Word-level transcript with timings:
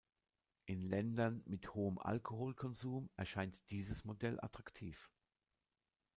In 0.65 0.81
Ländern 0.81 1.43
mit 1.45 1.75
hohem 1.75 1.99
Alkoholkonsum 1.99 3.11
erscheint 3.17 3.69
dieses 3.69 4.03
Modell 4.03 4.39
attraktiv. 4.41 5.11